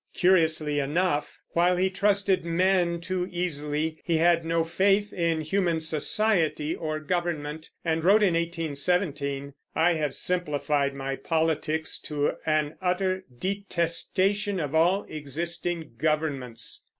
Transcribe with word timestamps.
Curiously 0.15 0.79
enough, 0.79 1.37
while 1.49 1.77
he 1.77 1.91
trusted 1.91 2.43
men 2.43 3.01
too 3.01 3.27
easily, 3.29 4.01
he 4.03 4.17
had 4.17 4.43
no 4.43 4.63
faith 4.63 5.13
in 5.13 5.41
human 5.41 5.79
society 5.79 6.73
or 6.75 6.99
government, 6.99 7.69
and 7.85 8.03
wrote 8.03 8.23
in 8.23 8.33
1817: 8.33 9.53
"I 9.75 9.93
have 9.93 10.15
simplified 10.15 10.95
my 10.95 11.17
politics 11.17 11.99
to 11.99 12.31
an 12.47 12.77
utter 12.81 13.25
detestation 13.37 14.59
of 14.59 14.73
all 14.73 15.03
existing 15.07 15.91
governments." 15.99 16.81